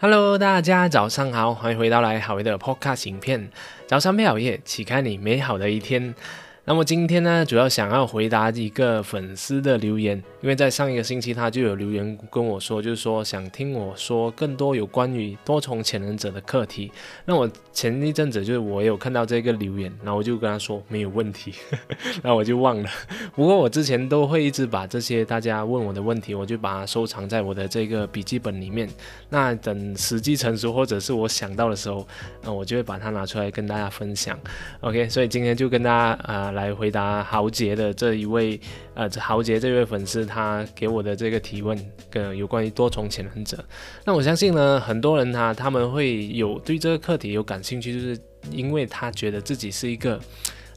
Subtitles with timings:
[0.00, 3.50] Hello，大家早上好，欢迎回到来好味的 Podcast 影片。
[3.88, 6.14] 早上配好夜，启开你美好的一天。
[6.68, 16.92] 那么今天呢，主要想要回答一个粉丝的留言，因为在上一个星期他就有留言跟我说，就是说想听我说更多有关于多重潜能者的课题。
[17.24, 21.54] 那我前一阵子就是我有看到这个留言，然后我就跟他说没有问题，
[22.22, 22.90] 那我就忘了。
[23.34, 28.86] 不过我之前都会一直把这些大家问我的问题，我就把它收藏在我的这个笔记本里面。
[29.30, 32.06] 那等时机成熟或者是我想到的时候，
[32.42, 34.38] 那我就会把它拿出来跟大家分享。
[34.80, 36.52] OK，所以今天就跟大家啊。
[36.58, 38.60] 来回答豪杰的这一位，
[38.94, 41.78] 呃，豪杰这位粉丝他给我的这个提问，
[42.10, 43.64] 跟有关于多重潜能者。
[44.04, 48.18] 那我相信呢，很多人他他们会有对这个课题有感兴趣，就是
[48.50, 50.18] 因为他觉得自己是一个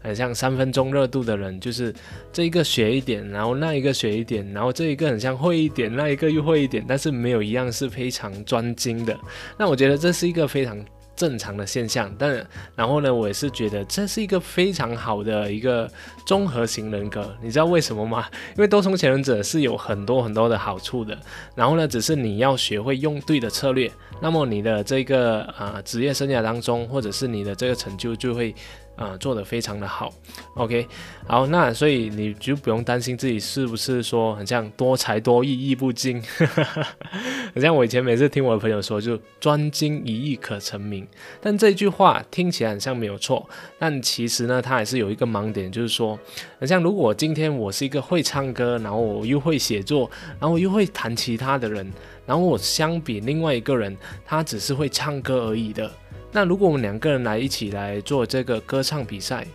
[0.04, 1.92] 很像三分钟热度的人，就是
[2.32, 9.18] 这一个学一点，然后那一个学一点，然后这一个很像会一点，那一个又会一点，但是没有一样是非常专精的。
[9.58, 10.78] 那我觉得这是一个非常。
[11.22, 12.44] 正常的现象，但
[12.76, 15.88] 然后呢，我也是觉得这是一个非常好的一个
[16.26, 18.26] 综合型人格，你知道为什么吗？
[18.58, 21.16] 因为多重潜能者是有很多很多的好处的，
[21.54, 28.56] 然后呢，只是你要学会用对的策略，那么你的这个啊职业生涯当中，或者是你的这个成就就会。
[28.96, 30.14] 啊，做的非常的好
[30.56, 30.88] ，OK，
[31.28, 36.22] 好，那所以你就不用担心自己是不是说很像多才多艺、艺不精，
[37.56, 41.08] 很像我以前每次听我的朋友说，就专精一艺可成名。
[41.40, 46.20] 但这句话听起来很像没有错，但其实呢，它还是有一个盲点，就是说，
[46.60, 51.92] 很像如果今天我是一个会唱歌，然后我又会写作，然后我又会弹其他的人，
[52.28, 55.92] 然后我相比另外一个人，他只是会唱歌而已的。
[56.32, 59.46] 那如果我们两个人来一起来做这个歌唱比赛，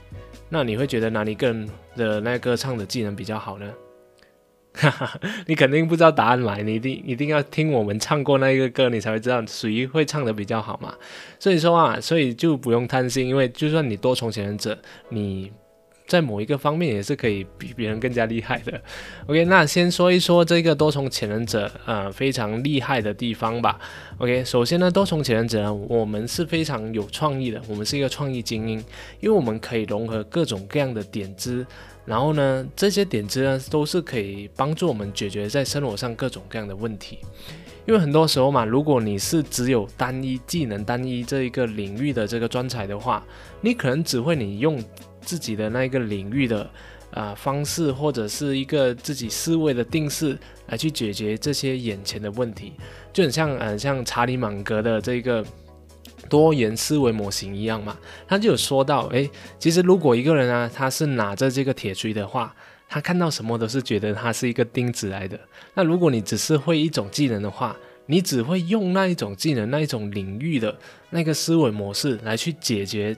[0.48, 3.72] 那你会觉得哪里个人的那歌唱的技能比较好呢？
[4.74, 10.94] 哈哈，你肯定不知道答案嘛，你一定一定要听我们唱过那一个歌，你才会知道谁会唱的比较好嘛。
[11.38, 14.78] 所以说啊，所以就不用贪心，因为就算你多重潜能者，
[15.08, 15.50] 你。
[16.06, 18.80] 在某一个方面也是可以比别人更加厉害的。
[19.26, 23.78] OK，那先说一说这个多重潜能者呃非常厉害的地方吧。
[24.18, 28.78] OK，首先呢，多重潜能者呢，我们是非常有创意的，我们是一个创意精英，
[29.20, 31.66] 因为我们可以融合各种各样的点子，
[32.04, 37.18] 然后呢，这些点子呢都是可以帮助我们解决在生活上各种各样的问题。
[37.84, 43.24] 因为很多时候嘛，如果你是只有单一技能、单一这一个领域的这个专才的话，
[43.60, 44.80] 你可能只会你用。
[45.26, 46.70] 自己的那一个领域的
[47.10, 50.38] 啊方式，或者是一个自己思维的定式
[50.68, 52.72] 来去解决这些眼前的问题，
[53.12, 55.44] 就很像呃像查理芒格的这个
[56.30, 57.98] 多元思维模型一样嘛。
[58.28, 59.28] 他就有说到，诶，
[59.58, 62.54] 其实如果一个人啊，他是拿着这个铁锤的话，
[62.88, 65.38] 他看到什么都是觉得他是一个钉子来的。
[65.74, 67.76] 那如果你只是会一种技能的话，
[68.06, 70.78] 你只会用那一种技能、那一种领域的
[71.10, 73.16] 那个思维模式来去解决。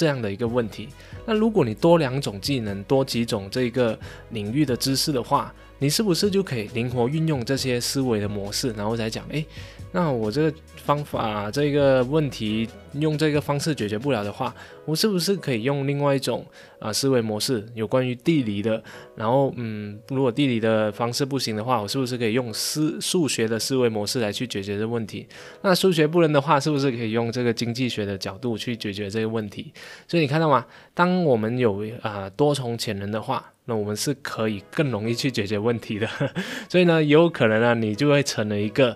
[0.00, 0.88] 这样的一个问题，
[1.26, 3.98] 那如果你多两种技能，多几种这个
[4.30, 9.44] 领域的知识的话，你是不是就可以灵活运用这些思维的模式，然后再讲，诶，
[9.90, 14.54] 那我这个方法这个问题用这个方式解决不了的话，
[14.84, 16.44] 我是不是可以用另外一种
[16.78, 18.82] 啊思维模式，有关于地理的，
[19.16, 25.26] 然后嗯，如果地理的方式不行的话，我是不是可以用思数学的思维模式来去解决这问题？
[25.62, 29.72] 那数学不能的话，是不是可以用这个经济学的角度去解决这个问题？
[30.06, 30.66] 所以你看到吗？
[30.92, 36.06] 当我们有啊多重潜能的话，那我们是可以更容易去解决问题的。
[36.68, 38.94] 所以呢，有可能呢，你就会成了一个。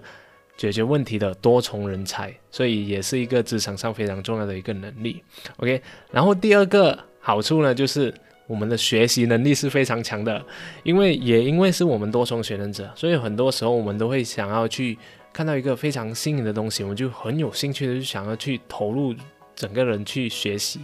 [0.57, 5.21] 解决问题的多重人才，所以也是一个职场上非常重要的一个能力。
[5.57, 8.15] OK，然后第二个好处呢，就是
[8.47, 10.41] 我们的学习能力是非常强的，
[10.85, 14.97] 因为也因为是我们多重学能者，所以很多时候我们都会想要去
[15.33, 19.13] 看到一个非常新颖的东西，我们就很有兴趣的就想要去投入
[19.57, 20.79] 整个人去学习。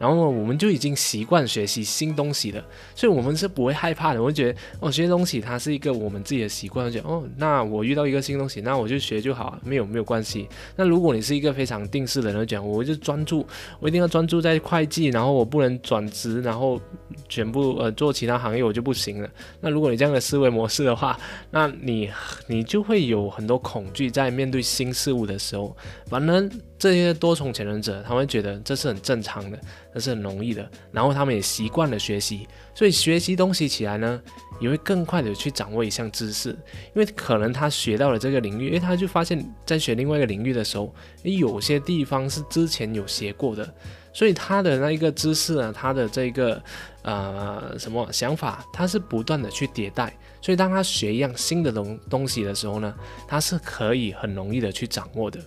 [0.00, 4.20] 然后我们就已经习惯学习新东西了，所以我们是不会害怕的。
[4.22, 10.48] 我会觉得哦，学东西它是一个我们自己的习惯，就哦，那我遇到一个新东西，那我就学就好，没有没有关系。
[10.74, 13.46] 那如果你是一个非常定式的人，讲我就专注，
[13.78, 16.80] 我一定要专注在会计，然后我不能转职，然后
[17.28, 19.28] 全部呃做其他行业我就不行了。
[19.60, 21.14] 那如果你这样的思维模式的话，
[21.50, 22.10] 那你
[22.46, 25.76] 你就会有很多恐惧在面对新事物的时候，
[26.06, 26.50] 反正。
[26.80, 29.60] 这些多重潜能者，他们觉得这是很正常的，
[29.92, 34.18] 这是很容易的，然后他们也习惯了学习，所以学习东西起来呢，
[34.60, 36.56] 也会更快的去掌握一项知识，因
[36.94, 40.94] 为可能他学到了这个领域，因为他就发现，在学另外一个领域的时候，
[41.24, 43.74] 诶，有些地方是之前有学过的，
[44.14, 46.62] 所以他的那一个知识啊，他的这个
[47.02, 50.16] 呃什么想法，他是不断的去迭代。
[50.40, 52.94] 所以当他学一样新的东东西的时候呢，
[53.28, 55.38] 他是可以很容易的去掌握的。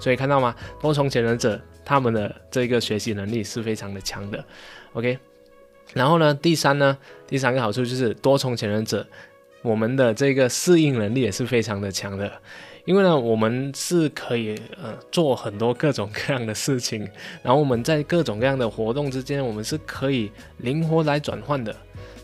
[0.00, 0.54] 所以看到吗？
[0.80, 4.44] 多重潜能者他们的这个学习能力是非常的强的。
[4.92, 5.18] OK，
[5.94, 9.06] 然后呢，第三呢，第三个好处就是多重潜能者，
[9.62, 12.30] 我们的这个适应能力也是非常的强的。
[12.86, 17.08] 因为呢，我们是可以呃做很多各种各样的事情，
[17.42, 21.76] 然后我们在各种各样的活动之间，我们是可以灵活来转换的。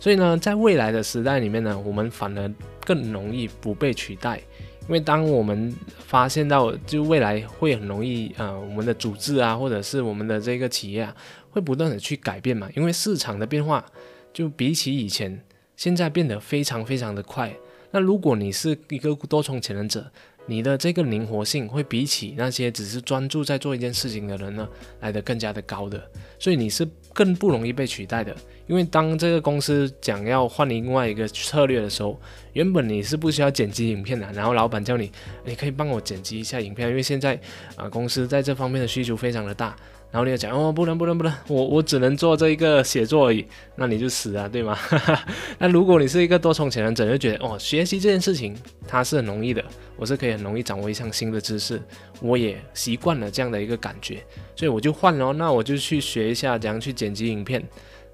[0.06, 2.48] 所以呢，在未来的时代里面呢，我们反而
[2.84, 4.36] 更容易不被取代。
[4.82, 11.12] 因为当我们发现到就未来会很容易啊，我们的组织啊，或者是我们的这个企业啊，
[11.50, 12.68] 会不断的去改变嘛。
[12.76, 13.84] 因为市场的变化
[14.32, 15.42] 就比起以前，
[15.74, 17.52] 现在变得非常非常的快。
[17.90, 20.08] 那如果你是一个多重潜能者，
[20.46, 24.68] 你的这个灵活性会比起那些只是专注在做一件事情的人呢，
[25.00, 26.00] 来的更加的高的，
[26.38, 28.34] 所以你是更不容易被取代的。
[28.66, 32.20] 因为当这个公司讲要换另外一个策略的时候，
[32.52, 35.10] 原本你是不需要剪辑影片的，然后老板叫你，
[35.44, 37.38] 你可以帮我剪辑一下影片，因为现在
[37.74, 39.76] 啊公司在这方面的需求非常的大。
[40.16, 44.74] 然后你就讲哦，不能不能不能，我我只能做这一个写作而已，那你就死啊，对吗？
[45.60, 48.56] 那如果你是一个多重潜能者，就觉得哦，学习这件事情
[48.88, 49.62] 它是很容易的，
[49.94, 51.78] 我是可以很容易掌握一项新的知识，
[52.22, 54.24] 我也习惯了这样的一个感觉，
[54.54, 57.62] 所以我就换了，那我就去学一下怎样去剪辑影片，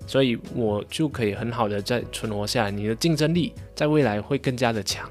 [0.04, 5.08] 所以我就可以很好的再存活下来，你的竞争力在未来会更加的强。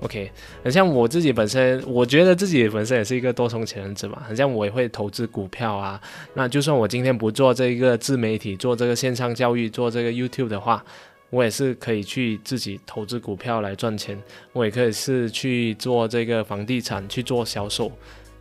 [0.00, 0.30] OK，
[0.62, 4.22] 很像我自己本身，我觉得自己本身也是一个多重潜能者嘛。
[4.28, 6.00] 很像我也会投资股票啊。
[6.34, 10.84] 那就算我今天不做这个自媒体，做这个线上教育，做这个 YouTube 的话，
[11.30, 14.20] 我也是可以去自己投资股票来赚钱。
[14.52, 17.90] 我也可以是去做这个房地产去做销售。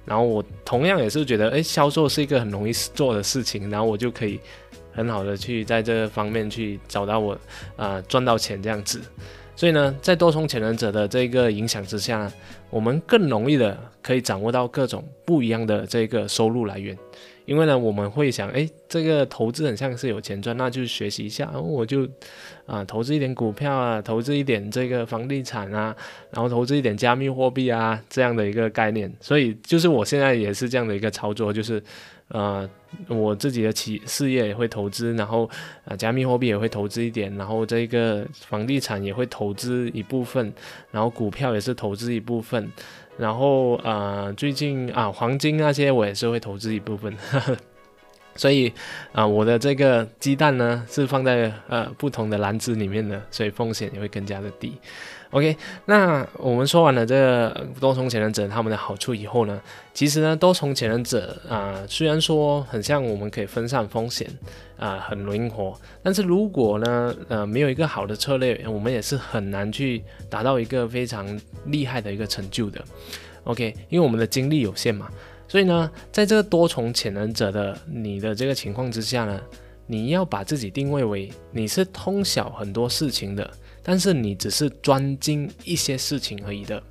[0.04, 4.40] 然后我同样也是觉得，诶，销售是一个很容易做的事情，然后我就可以
[4.92, 7.36] 很好的去在这方面去找到我
[7.78, 9.02] 啊赚到钱这样子。
[9.56, 12.32] 所以呢，在多重潜能者的这个影响之下，
[12.70, 16.98] 我们更容易的可以掌握到各种不一样的这个收入来源。
[17.46, 22.08] 因为呢，我们会想，哎，这个投资很像是有钱赚，那就学习一下，然后我就
[22.66, 25.96] 啊投资一点股票啊，投资一点这个房地产啊，
[26.32, 29.12] 然后投资一点加密货币啊这样的一个概念。
[29.22, 31.82] 所以就是我现在也是这样的一个操作，就是。
[32.30, 32.68] 呃，
[33.08, 35.48] 我自己的企事业也会投资，然后
[35.84, 40.52] 啊，加密货币也会投资一点，然后这个房地产也会投资一部分，
[40.90, 42.68] 然后股票也是投资一部分，
[43.18, 47.16] 然后呃，最近啊，黄金那些我也是会投资一部分，
[48.36, 48.72] 所以
[49.14, 54.78] 啊，我的这个鸡蛋呢是放在呃不同的篮子里面的，所以风险也会更加的低。
[55.32, 59.60] OK，那我们说完了这个多重潜能者他们的好处以后呢，
[59.94, 64.30] 其实呢，多重潜能者啊，虽然说很像我们可以分散风险
[64.78, 71.28] 啊，很灵活，但是如果呢，呃，没有一个好的策略，我们也是很难去达到一个非常
[71.66, 72.82] 厉害的一个成就的。
[73.44, 75.10] OK，因为我们的精力有限嘛，
[75.48, 79.40] 所以呢，在这个多重潜能者的你的这个情况之下呢，
[79.88, 83.50] 你要把自己定位为你是通晓很多事情的。
[83.88, 86.82] 但是你只是专精一些事情而已的。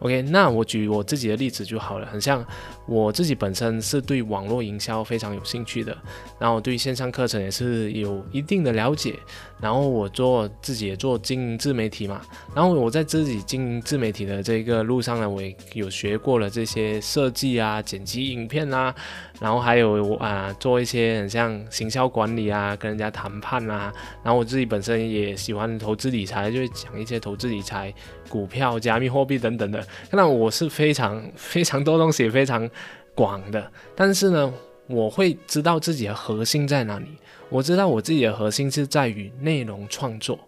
[0.00, 2.06] OK，那我举我自己的例子就好了。
[2.06, 2.46] 很像
[2.86, 5.96] 我自己本身是对网络营销非常有兴趣的，
[6.38, 9.14] 然后对线上课程也是有一定的了解。
[9.58, 12.20] 然后我做自己也做经营自媒体嘛，
[12.54, 18.94] 然后我在自己经营自媒体的这个路上呢，我也有学过了这些设计啊、剪辑影片啊，
[19.40, 23.90] 然后还有啊做一些很像行销管理啊、跟人家谈判啊。
[24.22, 27.92] 然后我自己本身也喜欢投资理财，就会讲一些投资理财。
[28.28, 32.68] 股票、加密货币等等的，那我是非常非常多东西非常
[33.16, 34.52] 广的，但是呢，
[34.86, 37.06] 我会知道自己的核心在哪里。
[37.48, 40.38] 我知道我自己的核心是在于内容创作，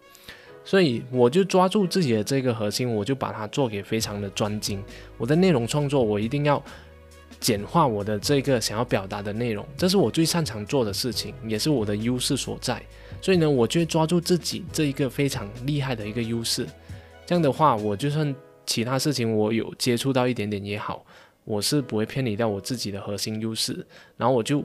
[0.64, 4.82] 所以我就抓住自己的这个核心，我就把它做给非常的专精。
[5.16, 6.62] 我的内容创作，我一定要
[7.40, 12.82] 简化我的这个想要表达的内容，这是我最擅长做的事情，也是我的优势所在。
[13.22, 16.66] 所以呢，我就抓住自己这一个非常厉害的一个优势。
[17.24, 18.34] 这样的话，我就算
[18.66, 21.04] 其他事情我有接触到一点点也好，
[21.48, 23.74] 我是不会偏离掉我自己的核心优势，
[24.18, 24.62] 然后我就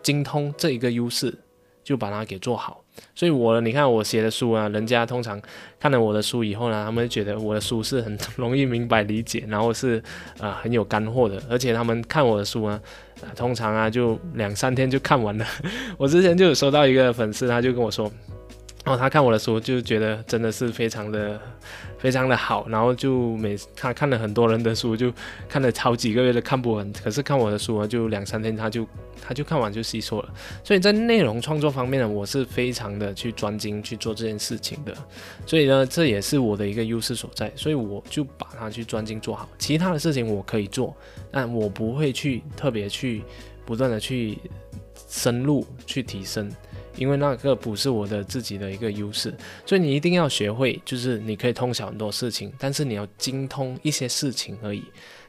[0.00, 1.36] 精通这一个优势，
[1.82, 2.84] 就把它给做好。
[3.16, 5.40] 所以，我你看我写的书啊，人家通常
[5.80, 10.00] 看了我的书以后呢，他们觉得我的书是很 容易明白理解，然后是
[10.38, 12.80] 啊很有干货的，而且他们看我的书呢，
[13.34, 15.44] 通常啊就两三天就看完了。
[15.98, 18.08] 我之前就有收到一个粉丝，他就跟我说。
[18.88, 21.38] 然后他看我的书就觉得真的是非常的
[21.98, 25.12] 非常的好，然后就每他看了很多人的书，就
[25.46, 28.86] 看了好几个月都看不完，可是看我的书啊，就两三天他就
[29.20, 30.28] 他就看完就吸收了。
[30.64, 34.94] 所以在内容创作方面呢，我是非常的去专精去做这件事情的，
[35.44, 40.96] 所以呢，这也是我的一个优势所在，所以我就把它去专精做好，其他的事情我可以做，
[41.30, 43.22] 但我不会去特别去
[43.66, 44.38] 不断的去
[45.10, 46.50] 深入去提升。
[46.98, 49.32] 因为那个不是我的自己的一个优势，
[49.64, 54.82] 所以你一定要学会，就是你可以通晓很多事情，但是你要精通一些事情而已。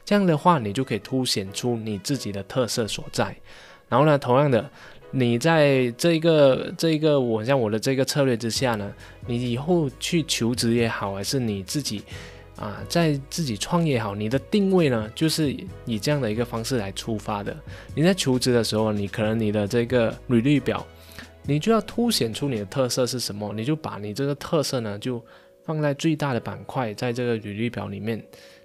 [0.04, 3.36] 这样的话，你就可以凸显出你自己的特色所在。
[3.88, 4.68] 然后呢，同样的，
[5.12, 8.92] 你在这一个这一个我像我的这个策略之下呢，
[9.26, 12.02] 你以后去求职也好，还是你自己
[12.56, 17.56] 啊在自己创业好，你的定位呢，就是以这样的一个方式来出发的。
[17.94, 20.84] 你在求职的时候，你可能你的这个履历表。
[21.46, 25.24] 你就要凸显出你的特色是什么，你就把你这个特色呢，就
[25.64, 28.22] 放在最大的板块，在这个履历表里面。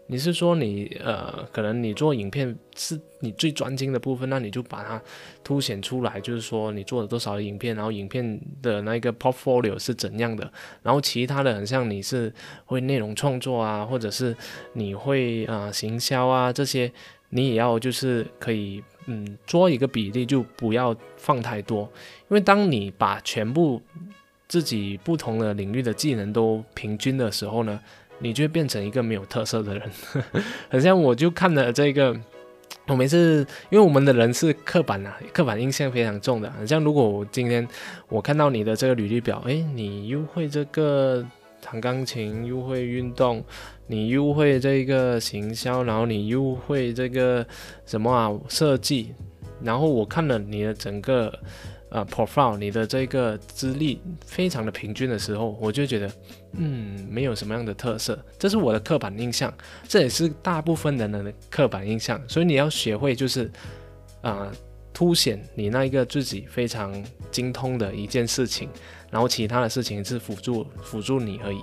[0.08, 5.02] 你是说你呃，可能你做影片是你最专精的部分，那你就把它
[5.44, 10.48] 凸显出来，就是说你做了多少的影片，然后影片的那个 portfolio 是怎样的，
[10.84, 12.32] 然后其他的很像你是
[12.66, 14.38] 会内容创作啊，或者是
[14.74, 16.92] 你会啊行销啊这些，
[17.36, 18.82] 你也要就是可以。
[19.08, 21.84] 嗯，做一个比例就不要放太多，
[22.28, 23.80] 因为当你把全部
[24.48, 27.80] 自己不同的领域的技能都平均的时候呢，
[28.18, 29.92] 你就会变成一个没有特色的人。
[30.70, 32.20] 很像我就看了这个，
[32.88, 36.50] 我每次因为我们的人是刻板啊，刻板印象非常重的。
[36.50, 37.68] 很像如果我今天
[38.10, 41.24] 我看到你的这个履历表，诶，你又会这个
[41.66, 43.44] 弹钢琴，又会运动。
[43.88, 47.46] 你又会这个行销，然后你又会这个
[47.86, 49.14] 什么啊设计，
[49.64, 51.32] 然后我看了你的整个
[51.90, 56.12] 呃 profile，你的这个资历非常的平均的时候，我就觉得
[56.54, 59.54] 嗯没有什么样的特色，这是我的刻板印象，
[59.88, 63.52] 这也是大部分人的刻板印象，所以你要学会就是
[64.22, 64.52] 啊
[64.94, 66.92] 凸显你那一个自己非常
[67.30, 68.68] 精通的一件事情，
[69.16, 71.62] 然后其他的事情是辅助辅助你而已。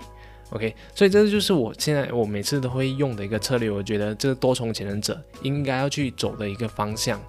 [0.52, 7.20] OK，所以这就是我现在我每次都会用的一个策略，我觉得这个多重潜能者应该要去走的一个方向。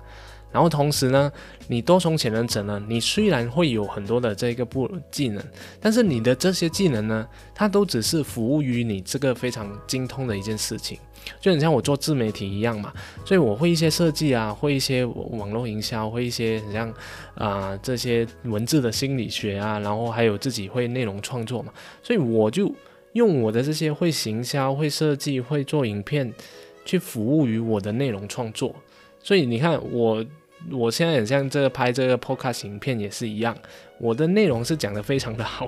[0.50, 1.30] 然后同时呢，
[1.68, 5.44] 你多重潜能者呢，你虽然会有很多的这个不技能，
[5.82, 10.98] 但是你的这些技能呢，它都只是服务于你这个非常精通的一件事情。
[11.40, 12.94] 就很像我做自媒体一样嘛，
[13.26, 16.94] 所以我会一些设计啊，会一些网络营销，会一些像
[17.36, 22.74] 啊这些文字的心理学啊，然后还有自己会内容创作嘛，所以我就。
[23.14, 26.34] 用我的这些会行销、会设计、会做影片，
[26.84, 28.74] 去服务于我的内容创作。
[29.20, 30.26] 所以你看，我
[30.72, 33.56] 我现在很像这个拍这个 podcast 影片也是一样，
[33.98, 35.68] 我的内容是讲的非常的好。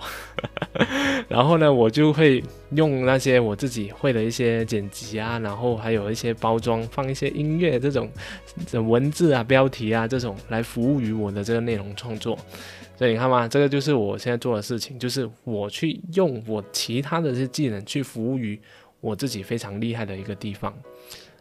[1.28, 8.10] 然后呢，我就会用那些我自己会的一些剪辑啊，然后还有一些包装，放一些音乐这种
[8.88, 12.38] 文字啊、标题啊这种来服务于我的这个内容创作。
[12.98, 18.58] 所以你看嘛，这个就是我现在做的事情，就是我去用我其他的这些技能去服务于
[19.02, 20.74] 我自己非常厉害的一个地方。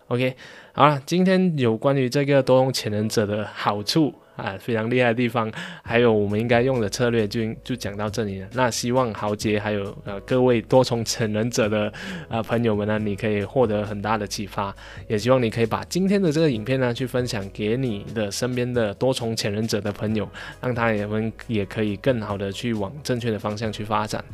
[0.08, 0.36] OK，
[0.72, 4.14] 好了，今天有关于这个多用潜能者的好处。
[4.36, 5.48] 啊，非常厉害的地方，
[5.84, 8.48] 还有我们应该用的策略，就就讲到这里了。
[8.54, 11.92] 那希望豪杰还有呃各位多重潜能者的
[12.28, 14.74] 呃朋友们呢，你可以获得很大的启发，
[15.06, 20.28] 也希望你可以把今天的这个影片呢，去分享给你的身边的多重潜能者的朋友，
[20.60, 24.24] 让他也们也可以更好的去往正确的方向去发展。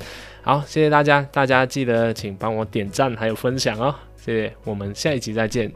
[0.40, 5.72] 好，谢谢大家，大家记得请帮我点赞还有分享哦，谢谢我们下一集再见。